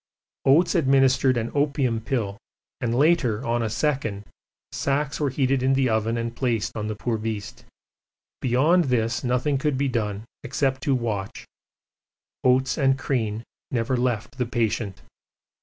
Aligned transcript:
Oates 0.45 0.73
administered 0.73 1.37
an 1.37 1.51
opium 1.53 1.99
pill 2.01 2.39
and 2.79 2.95
later 2.95 3.45
on 3.45 3.61
a 3.61 3.69
second, 3.69 4.23
sacks 4.71 5.19
were 5.19 5.29
heated 5.29 5.61
in 5.61 5.73
the 5.73 5.89
oven 5.89 6.17
and 6.17 6.35
placed 6.35 6.75
on 6.75 6.87
the 6.87 6.95
poor 6.95 7.19
beast; 7.19 7.65
beyond 8.41 8.85
this 8.85 9.23
nothing 9.23 9.59
could 9.59 9.77
be 9.77 9.87
done 9.87 10.25
except 10.43 10.81
to 10.81 10.95
watch 10.95 11.45
Oates 12.43 12.79
and 12.79 12.97
Crean 12.97 13.43
never 13.69 13.95
left 13.95 14.39
the 14.39 14.47
patient. 14.47 15.03